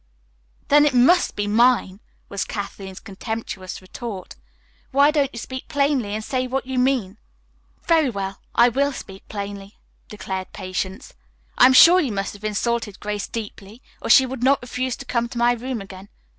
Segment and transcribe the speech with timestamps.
[0.69, 4.35] "Then it must be mine," was Kathleen's contemptuous retort.
[4.89, 7.19] "Why don't you speak plainly and say what you mean?"
[7.85, 9.77] "Very well, I will speak plainly,"
[10.09, 11.13] declared Patience.
[11.55, 15.05] "I am sure you must have insulted Grace deeply or she would not refuse to
[15.05, 16.09] come to my room again.